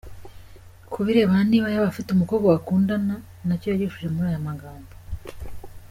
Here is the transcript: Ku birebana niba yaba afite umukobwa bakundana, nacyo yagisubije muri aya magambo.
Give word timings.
Ku 0.91 0.97
birebana 1.05 1.43
niba 1.51 1.67
yaba 1.73 1.87
afite 1.91 2.09
umukobwa 2.11 2.47
bakundana, 2.55 3.15
nacyo 3.47 3.67
yagisubije 3.69 4.07
muri 4.13 4.27
aya 4.31 4.47
magambo. 4.47 4.93